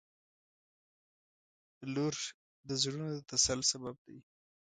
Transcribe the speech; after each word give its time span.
•لور 1.93 2.15
د 2.67 2.69
زړونو 2.81 3.07
د 3.15 3.19
تسل 3.29 3.59
سبب 3.71 3.95
دی. 4.07 4.17